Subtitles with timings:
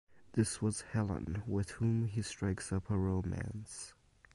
[0.33, 3.93] This was Helen, with whom he strikes up a romance.